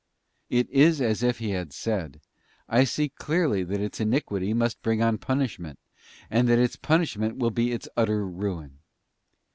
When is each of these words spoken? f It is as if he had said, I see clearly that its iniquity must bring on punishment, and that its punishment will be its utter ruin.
f 0.49 0.61
It 0.61 0.69
is 0.71 0.99
as 0.99 1.21
if 1.21 1.37
he 1.37 1.51
had 1.51 1.71
said, 1.71 2.21
I 2.67 2.85
see 2.85 3.09
clearly 3.09 3.61
that 3.65 3.79
its 3.79 3.99
iniquity 3.99 4.51
must 4.51 4.81
bring 4.81 4.99
on 4.99 5.19
punishment, 5.19 5.77
and 6.27 6.49
that 6.49 6.57
its 6.57 6.75
punishment 6.75 7.37
will 7.37 7.51
be 7.51 7.71
its 7.71 7.87
utter 7.95 8.25
ruin. 8.25 8.79